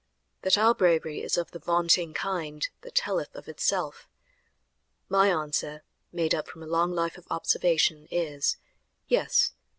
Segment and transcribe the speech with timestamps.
[0.41, 4.09] That our bravery is of the vaunting kind that telleth of itself?
[5.09, 8.57] My answer, made up from a long life of observation, is:
[9.07, 9.51] "Yes!